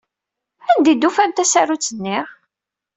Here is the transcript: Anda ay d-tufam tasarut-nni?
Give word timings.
Anda 0.71 0.89
ay 0.91 0.97
d-tufam 0.97 1.31
tasarut-nni? 1.31 2.17